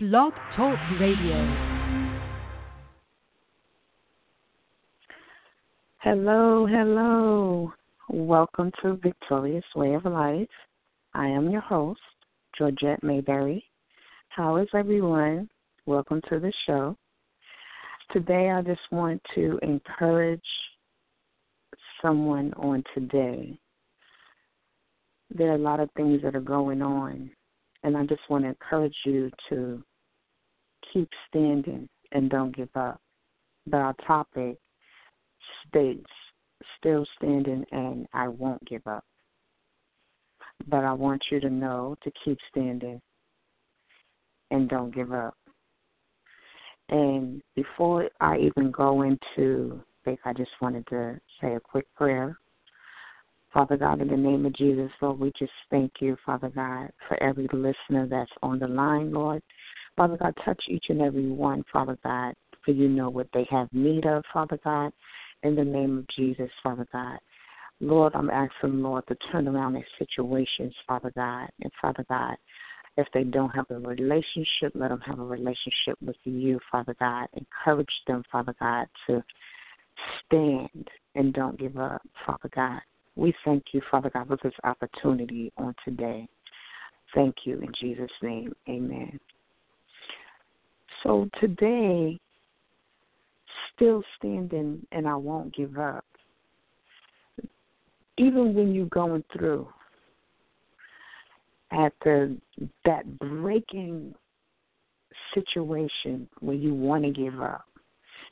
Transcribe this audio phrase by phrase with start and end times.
[0.00, 1.34] Blog Talk Radio.
[5.98, 7.72] Hello, hello.
[8.08, 10.46] Welcome to Victorious Way of Life.
[11.14, 11.98] I am your host,
[12.56, 13.64] Georgette Mayberry.
[14.28, 15.50] How is everyone?
[15.86, 16.96] Welcome to the show.
[18.12, 20.40] Today, I just want to encourage
[22.00, 23.58] someone on today.
[25.34, 27.32] There are a lot of things that are going on,
[27.82, 29.82] and I just want to encourage you to
[30.92, 33.00] keep standing and don't give up.
[33.66, 34.56] But our topic
[35.66, 36.10] states
[36.78, 39.04] still standing and I won't give up.
[40.66, 43.00] But I want you to know to keep standing
[44.50, 45.34] and don't give up.
[46.88, 52.38] And before I even go into faith, I just wanted to say a quick prayer.
[53.52, 57.22] Father God, in the name of Jesus, Lord, we just thank you, Father God, for
[57.22, 59.42] every listener that's on the line, Lord.
[59.98, 62.32] Father God, touch each and every one, Father God,
[62.64, 64.92] for you know what they have need of, Father God,
[65.42, 67.18] in the name of Jesus, Father God.
[67.80, 71.48] Lord, I'm asking, Lord, to turn around their situations, Father God.
[71.62, 72.36] And Father God,
[72.96, 77.26] if they don't have a relationship, let them have a relationship with you, Father God.
[77.32, 79.20] Encourage them, Father God, to
[80.24, 82.80] stand and don't give up, Father God.
[83.16, 86.28] We thank you, Father God, for this opportunity on today.
[87.16, 88.54] Thank you in Jesus' name.
[88.68, 89.18] Amen.
[91.02, 92.18] So today,
[93.74, 96.04] still standing and I won't give up.
[98.16, 99.68] Even when you're going through
[101.70, 102.36] the
[102.84, 104.14] that breaking
[105.34, 107.64] situation where you want to give up,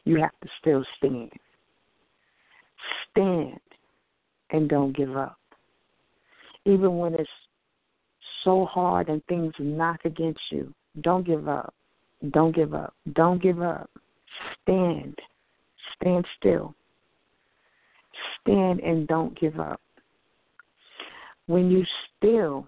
[0.04, 1.32] you have to still stand.
[3.10, 3.60] Stand
[4.50, 5.38] and don't give up.
[6.64, 7.28] Even when it's
[8.44, 11.74] so hard and things knock against you, don't give up.
[12.30, 12.94] Don't give up.
[13.12, 13.90] Don't give up.
[14.62, 15.18] Stand.
[15.94, 16.74] Stand still.
[18.40, 19.80] Stand and don't give up.
[21.46, 21.84] When you
[22.16, 22.66] still,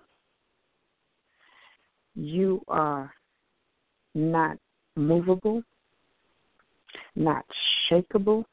[2.14, 3.12] you are
[4.14, 4.58] not
[4.96, 5.62] movable,
[7.16, 7.44] not
[7.90, 8.44] shakable.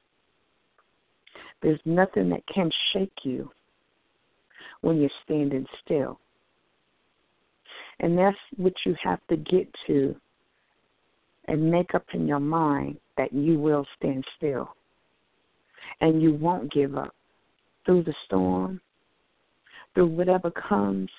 [1.62, 3.51] There's nothing that can shake you
[4.81, 6.19] when you're standing still.
[8.00, 10.16] And that's what you have to get to
[11.47, 14.75] and make up in your mind that you will stand still
[16.01, 17.13] and you won't give up
[17.85, 18.81] through the storm,
[19.94, 21.09] through whatever comes.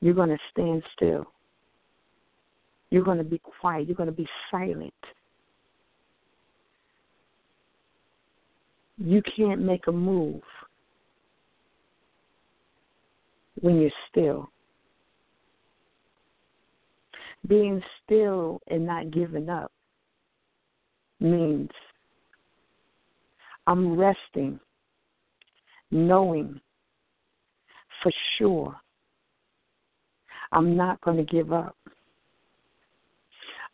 [0.00, 1.26] You're going to stand still.
[2.90, 3.86] You're going to be quiet.
[3.86, 4.92] You're going to be silent.
[8.98, 10.42] You can't make a move
[13.60, 14.50] when you're still
[17.46, 19.72] being still and not giving up
[21.20, 21.70] means
[23.66, 24.58] I'm resting,
[25.90, 26.60] knowing
[28.02, 28.76] for sure
[30.52, 31.76] I'm not going to give up.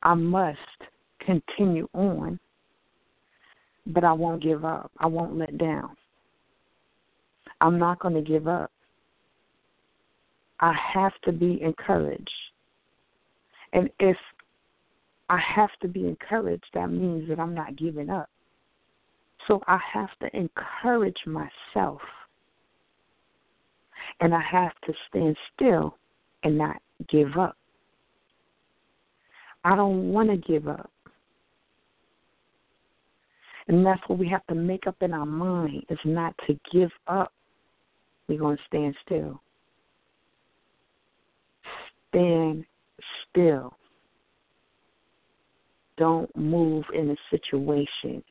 [0.03, 0.59] I must
[1.25, 2.39] continue on,
[3.87, 4.91] but I won't give up.
[4.99, 5.97] I won't let down.
[7.61, 8.71] I'm not going to give up.
[10.61, 12.31] I have to be encouraged.
[13.73, 14.17] And if
[15.29, 18.31] I have to be encouraged, that means that I'm not giving up.
[19.49, 22.01] So I have to encourage myself.
[24.21, 25.97] And I have to stand still
[26.43, 26.77] and not
[27.09, 27.57] give up.
[29.65, 30.91] I don't want to give up.
[33.69, 36.91] And that's what we have to make up in our mind is not to give
[37.09, 37.33] up.
[38.29, 39.41] We're going to stand still.
[42.09, 42.65] Stand
[43.37, 43.77] still.
[45.99, 48.23] Don't move in a situation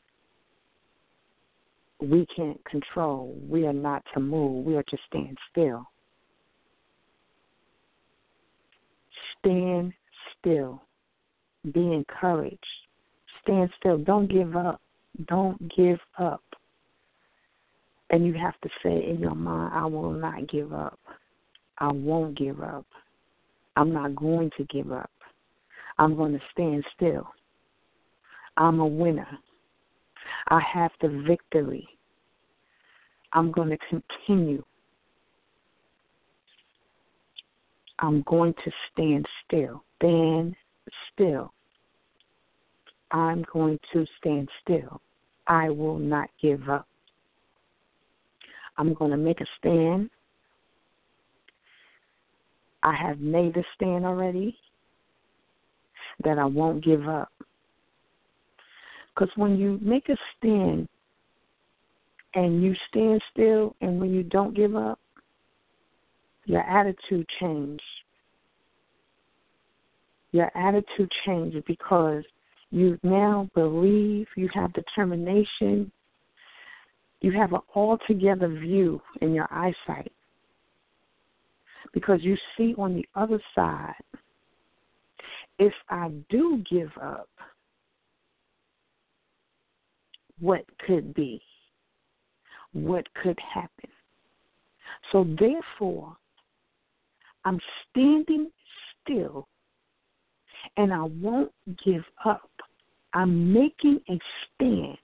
[2.01, 3.35] we can't control.
[3.47, 4.65] We are not to move.
[4.65, 5.85] We are to stand still.
[9.39, 9.93] Stand
[10.37, 10.81] still.
[11.71, 12.59] Be encouraged.
[13.41, 13.97] Stand still.
[13.97, 14.81] Don't give up.
[15.27, 16.43] Don't give up.
[18.09, 20.99] And you have to say in your mind, I will not give up.
[21.79, 22.85] I won't give up.
[23.75, 25.11] I'm not going to give up.
[25.97, 27.27] I'm going to stand still.
[28.57, 29.27] I'm a winner.
[30.47, 31.87] I have the victory.
[33.33, 34.63] I'm going to continue.
[37.99, 39.83] I'm going to stand still.
[39.97, 40.55] Stand
[41.13, 41.53] still.
[43.11, 45.01] I'm going to stand still.
[45.47, 46.87] I will not give up.
[48.77, 50.09] I'm going to make a stand
[52.85, 54.55] I have made a stand already.
[56.23, 57.29] that I won't give up.
[59.13, 60.87] Because when you make a stand
[62.35, 64.99] and you stand still and when you don't give up,
[66.45, 67.79] your attitude changes.
[70.31, 72.23] Your attitude changes because
[72.71, 75.91] you now believe, you have determination,
[77.21, 80.11] you have an altogether view in your eyesight.
[81.95, 83.95] Because you see on the other side,
[85.57, 87.29] if I do give up,
[90.39, 91.41] what could be,
[92.73, 93.89] what could happen.
[95.11, 96.15] So therefore,
[97.45, 97.59] I'm
[97.89, 98.51] standing
[99.01, 99.47] still
[100.75, 101.53] and I won't
[101.85, 102.49] give up.
[103.13, 104.19] I'm making a
[104.55, 104.97] stand.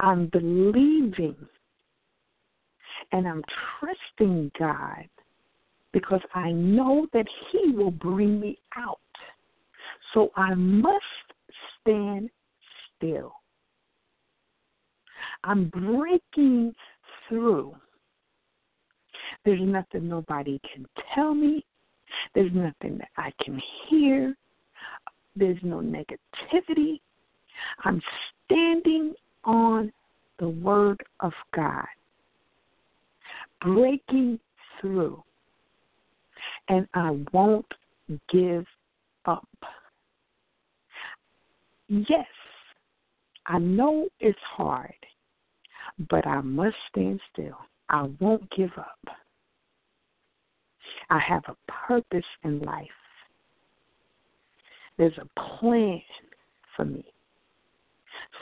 [0.00, 1.36] I'm believing
[3.12, 3.42] and I'm
[3.78, 5.08] trusting God
[5.92, 8.98] because I know that He will bring me out.
[10.14, 11.04] So I must
[11.80, 12.30] stand
[12.96, 13.32] still.
[15.44, 16.74] I'm breaking
[17.28, 17.74] through.
[19.44, 21.64] There's nothing nobody can tell me.
[22.34, 24.36] There's nothing that I can hear.
[25.36, 27.00] There's no negativity.
[27.84, 28.00] I'm
[28.44, 29.14] standing
[29.44, 29.92] on
[30.38, 31.86] the Word of God,
[33.60, 34.38] breaking
[34.80, 35.22] through,
[36.68, 37.66] and I won't
[38.32, 38.66] give
[39.26, 39.48] up.
[41.88, 42.26] Yes,
[43.46, 44.94] I know it's hard,
[46.08, 47.58] but I must stand still.
[47.88, 49.16] I won't give up.
[51.10, 51.56] I have a
[51.88, 52.86] purpose in life.
[54.96, 56.00] There's a plan
[56.76, 57.04] for me.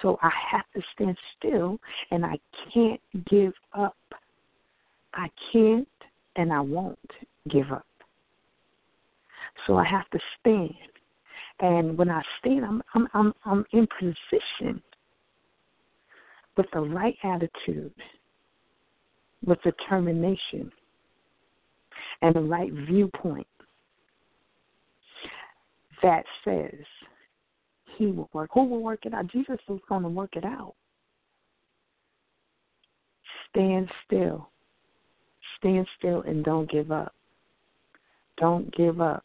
[0.02, 1.78] So I have to stand still
[2.10, 2.38] and I
[2.72, 3.00] can't
[3.30, 3.96] give up.
[5.14, 5.88] I can't
[6.36, 6.98] and I won't
[7.48, 7.86] give up.
[9.66, 10.74] So I have to stand.
[11.60, 14.80] And when I stand, I'm I'm I'm, I'm in position
[16.56, 17.92] with the right attitude,
[19.44, 20.70] with determination,
[22.22, 23.46] and the right viewpoint
[26.02, 26.84] that says
[27.96, 28.50] he will work.
[28.54, 29.26] Who will work it out?
[29.28, 30.74] Jesus is going to work it out.
[33.50, 34.50] Stand still.
[35.58, 37.14] Stand still and don't give up.
[38.38, 39.24] Don't give up.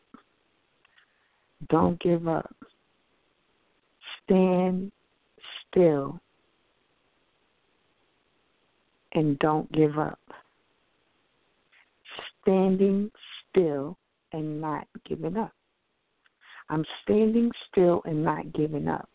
[1.69, 2.55] Don't give up.
[4.23, 4.91] Stand
[5.67, 6.19] still
[9.13, 10.19] and don't give up.
[12.41, 13.11] Standing
[13.49, 13.97] still
[14.31, 15.53] and not giving up.
[16.69, 19.09] I'm standing still and not giving up.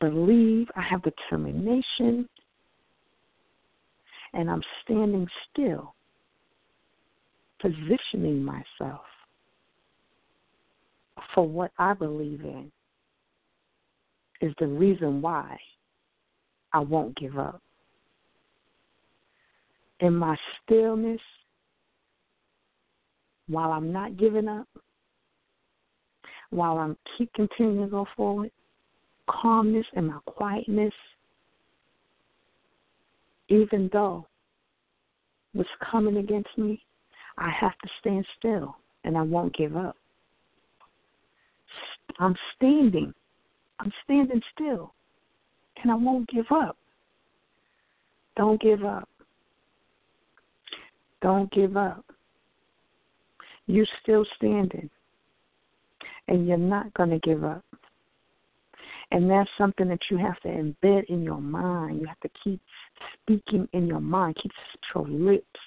[0.00, 2.28] Believe I have determination
[4.32, 5.94] and I'm standing still,
[7.60, 9.02] positioning myself
[11.34, 12.70] for what I believe in
[14.40, 15.56] is the reason why
[16.72, 17.62] I won't give up.
[20.00, 21.20] In my stillness,
[23.48, 24.68] while I'm not giving up,
[26.50, 28.50] while I'm keep continuing to go forward,
[29.28, 30.92] calmness and my quietness,
[33.48, 34.26] even though
[35.52, 36.82] what's coming against me,
[37.38, 39.96] I have to stand still and I won't give up.
[42.18, 43.12] I'm standing.
[43.78, 44.94] I'm standing still.
[45.82, 46.76] And I won't give up.
[48.36, 49.08] Don't give up.
[51.22, 52.04] Don't give up.
[53.66, 54.88] You're still standing.
[56.28, 57.64] And you're not going to give up.
[59.12, 62.00] And that's something that you have to embed in your mind.
[62.00, 62.60] You have to keep
[63.22, 64.36] speaking in your mind.
[64.42, 64.52] Keep
[64.94, 65.60] your lips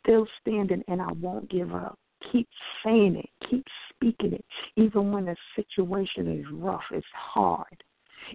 [0.00, 1.98] still standing, and I won't give up.
[2.30, 2.48] Keep
[2.84, 3.48] saying it.
[3.48, 4.44] Keep speaking it.
[4.76, 7.82] Even when the situation is rough, it's hard.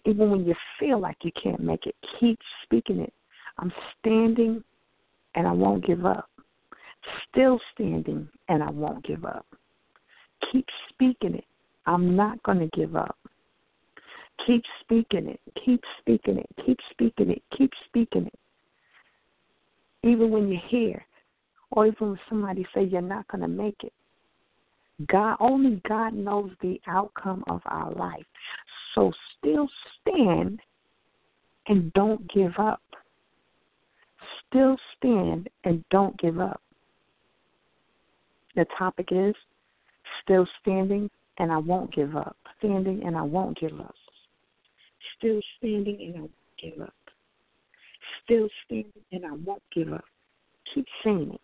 [0.06, 3.14] Even when you feel like you can't make it, keep speaking it.
[3.58, 4.64] I'm standing
[5.36, 6.30] and I won't give up.
[7.30, 9.46] Still standing and I won't give up.
[10.52, 11.46] Keep speaking it.
[11.86, 13.18] I'm not going to give up.
[14.46, 15.40] Keep speaking it.
[15.66, 16.50] Keep speaking it.
[16.66, 17.42] Keep speaking it.
[17.58, 18.40] Keep speaking it.
[20.04, 21.04] Even when you hear,
[21.72, 23.94] or even when somebody say you're not going to make it.
[25.08, 28.26] God only God knows the outcome of our life.
[28.96, 29.68] So still
[30.02, 30.60] stand
[31.68, 32.82] and don't give up.
[34.48, 36.62] Still stand and don't give up.
[38.56, 39.36] The topic is
[40.24, 42.38] still standing and I won't give up.
[42.58, 43.94] Standing and I won't give up.
[45.18, 46.32] Still standing and I won't
[46.62, 46.94] give up.
[48.24, 50.06] Still standing and I won't give up.
[50.74, 51.42] Keep saying it.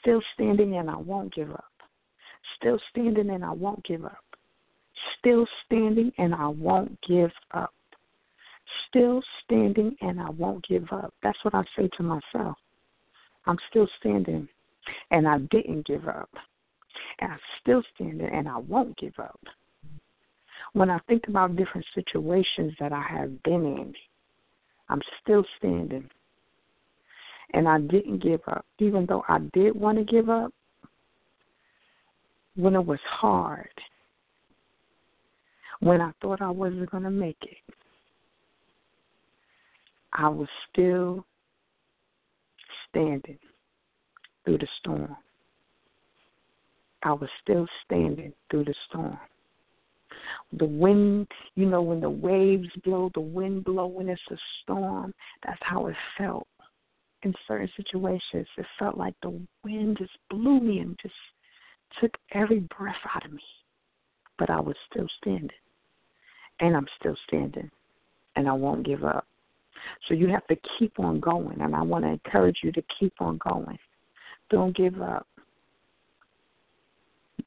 [0.00, 1.64] Still standing and I won't give up.
[2.56, 4.24] Still standing and I won't give up.
[5.18, 7.74] still standing and I won't give up.
[8.88, 11.14] Still standing and I won't give up.
[11.22, 12.56] That's what I say to myself.
[13.46, 14.48] I'm still standing
[15.10, 16.30] and I didn't give up.
[17.20, 19.40] And I'm still standing and I won't give up.
[20.72, 23.94] When I think about different situations that I have been in,
[24.88, 26.08] I'm still standing.
[27.54, 28.64] And I didn't give up.
[28.78, 30.52] Even though I did want to give up,
[32.56, 33.70] when it was hard,
[35.80, 37.74] when I thought I wasn't going to make it,
[40.12, 41.24] I was still
[42.88, 43.38] standing
[44.44, 45.16] through the storm.
[47.04, 49.18] I was still standing through the storm.
[50.58, 55.14] The wind, you know, when the waves blow, the wind blow when it's a storm,
[55.44, 56.48] that's how it felt
[57.22, 58.46] in certain situations.
[58.56, 61.14] It felt like the wind just blew me and just
[62.00, 63.42] took every breath out of me.
[64.38, 65.50] But I was still standing.
[66.60, 67.70] And I'm still standing.
[68.36, 69.26] And I won't give up.
[70.06, 71.60] So you have to keep on going.
[71.60, 73.78] And I want to encourage you to keep on going.
[74.50, 75.26] Don't give up.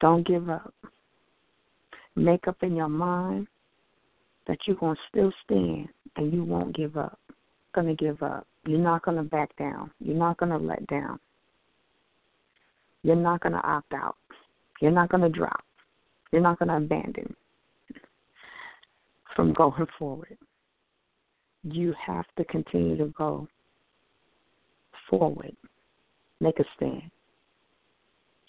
[0.00, 0.74] Don't give up.
[2.14, 3.46] Make up in your mind
[4.46, 7.18] that you're going to still stand and you won't give up.
[7.74, 8.46] Going to give up.
[8.66, 9.90] You're not going to back down.
[10.00, 11.18] You're not going to let down.
[13.02, 14.16] You're not going to opt out.
[14.80, 15.64] You're not going to drop.
[16.32, 17.34] You're not going to abandon
[19.34, 20.36] from going forward.
[21.64, 23.48] You have to continue to go
[25.08, 25.56] forward.
[26.40, 27.10] Make a stand.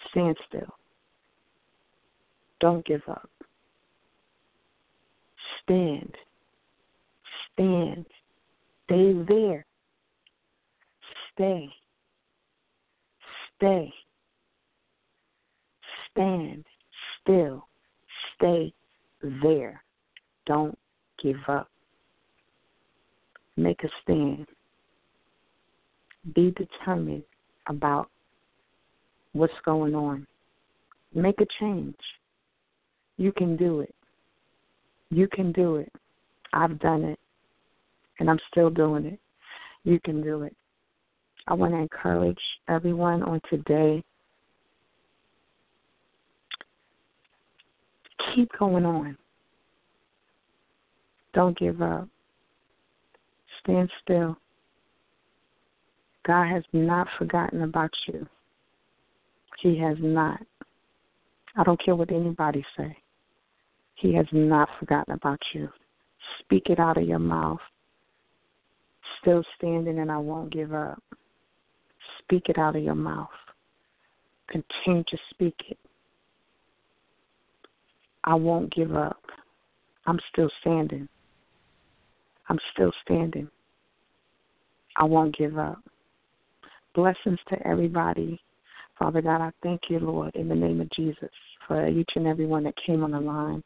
[0.09, 0.73] Stand still.
[2.59, 3.29] Don't give up.
[5.63, 6.15] Stand.
[7.53, 8.05] Stand.
[8.85, 9.65] Stay there.
[11.33, 11.69] Stay.
[13.55, 13.93] Stay.
[16.11, 16.65] Stand
[17.21, 17.67] still.
[18.35, 18.73] Stay
[19.41, 19.81] there.
[20.45, 20.77] Don't
[21.21, 21.69] give up.
[23.55, 24.47] Make a stand.
[26.35, 27.23] Be determined
[27.67, 28.09] about
[29.33, 30.27] what's going on.
[31.13, 31.95] Make a change.
[33.17, 33.93] You can do it.
[35.09, 35.91] You can do it.
[36.53, 37.19] I've done it,
[38.23, 39.19] and I'm still doing it.
[39.83, 40.55] You can do it.
[41.45, 42.39] I want to encourage
[42.69, 44.01] everyone on today.
[48.33, 49.17] Keep going on.
[51.33, 52.07] Don't give up.
[53.59, 54.37] Stand still.
[56.25, 58.25] God has not forgotten about you.
[59.59, 60.39] He has not.
[61.57, 62.95] I don't care what anybody say.
[63.95, 65.67] He has not forgotten about you.
[66.39, 67.59] Speak it out of your mouth.
[69.23, 71.01] Still standing and I won't give up.
[72.19, 73.29] Speak it out of your mouth.
[74.49, 75.79] Continue to speak it.
[78.25, 79.23] I won't give up.
[80.05, 81.07] I'm still standing.
[82.49, 83.49] I'm still standing.
[84.97, 85.79] I won't give up.
[86.93, 88.39] Blessings to everybody.
[88.99, 91.31] Father God, I thank you, Lord, in the name of Jesus,
[91.67, 93.63] for each and every one that came on the line.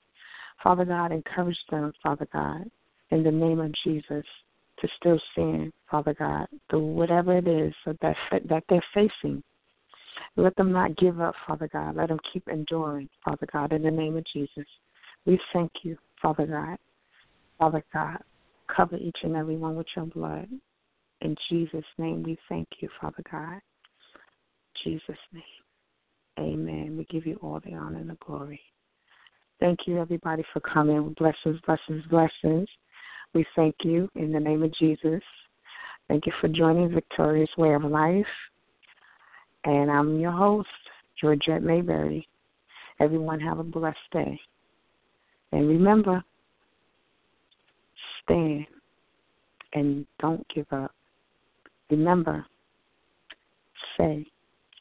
[0.64, 2.70] Father God, encourage them, Father God,
[3.10, 4.24] in the name of Jesus,
[4.80, 8.16] to still stand, Father God, through whatever it is that
[8.50, 9.44] that they're facing.
[10.36, 11.96] Let them not give up, Father God.
[11.96, 14.68] Let them keep enduring, Father God, in the name of Jesus.
[15.26, 16.78] We thank you, Father God.
[17.58, 18.18] Father God,
[18.76, 20.48] cover each and every one with your blood.
[21.22, 23.60] In Jesus' name, we thank you, Father God.
[24.84, 25.44] Jesus' name.
[26.40, 26.96] Amen.
[26.98, 28.62] We give you all the honor and the glory.
[29.60, 31.16] Thank you, everybody, for coming.
[31.18, 32.68] Blessings, blessings, blessings.
[33.38, 35.22] We thank you in the name of Jesus.
[36.08, 38.26] Thank you for joining Victorious Way of Life.
[39.64, 40.68] And I'm your host,
[41.22, 42.28] Georgette Mayberry.
[43.00, 44.40] Everyone have a blessed day.
[45.52, 46.24] And remember,
[48.24, 48.66] stand
[49.74, 50.96] and don't give up.
[51.92, 52.44] Remember,
[54.00, 54.26] say,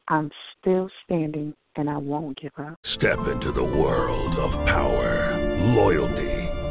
[0.09, 2.79] I'm still standing and I won't give up.
[2.85, 5.37] Step into the world of power,
[5.75, 6.36] loyalty,